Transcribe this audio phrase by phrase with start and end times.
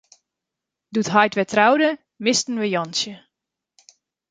[0.93, 1.89] Doe't heit wer troude,
[2.25, 3.13] misten we Jantsje.